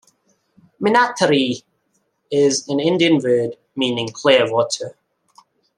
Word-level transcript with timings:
"Minnataree" 0.81 1.61
is 2.31 2.67
an 2.67 2.79
Indian 2.79 3.19
word 3.21 3.57
meaning 3.75 4.07
"clear 4.11 4.51
water. 4.51 4.97